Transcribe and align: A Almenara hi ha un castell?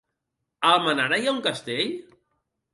A 0.69 0.71
Almenara 0.77 1.21
hi 1.23 1.29
ha 1.31 1.35
un 1.37 1.45
castell? 1.51 1.95